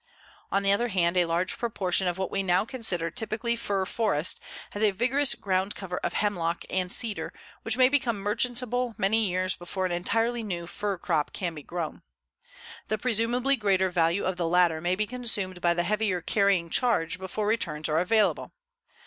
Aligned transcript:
On 0.51 0.63
the 0.63 0.71
other 0.71 0.87
hand, 0.87 1.15
a 1.15 1.25
large 1.25 1.55
proportion 1.59 2.07
of 2.07 2.17
what 2.17 2.31
we 2.31 2.41
now 2.41 2.65
consider 2.65 3.11
typically 3.11 3.55
fir 3.55 3.85
forest 3.85 4.39
has 4.71 4.81
a 4.81 4.89
vigorous 4.89 5.35
ground 5.35 5.75
cover 5.75 5.97
of 5.99 6.13
hemlock 6.13 6.63
and 6.71 6.91
cedar 6.91 7.31
which 7.61 7.77
may 7.77 7.87
become 7.87 8.17
merchantable 8.17 8.95
many 8.97 9.29
years 9.29 9.55
before 9.55 9.85
an 9.85 9.91
entirely 9.91 10.41
new 10.41 10.65
fir 10.65 10.97
crop 10.97 11.33
can 11.33 11.53
be 11.53 11.61
grown. 11.61 12.01
The 12.87 12.97
presumably 12.97 13.55
greater 13.55 13.91
value 13.91 14.23
of 14.23 14.37
the 14.37 14.47
latter 14.47 14.81
may 14.81 14.95
be 14.95 15.05
consumed 15.05 15.61
by 15.61 15.75
the 15.75 15.83
heavier 15.83 16.19
carrying 16.19 16.71
charge 16.71 17.19
before 17.19 17.45
returns 17.45 17.87
are 17.87 17.99
available. 17.99 18.53